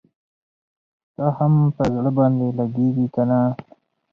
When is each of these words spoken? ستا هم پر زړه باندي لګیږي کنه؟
ستا 1.09 1.25
هم 1.37 1.53
پر 1.75 1.87
زړه 1.95 2.11
باندي 2.17 2.47
لګیږي 2.59 3.07
کنه؟ 3.15 3.39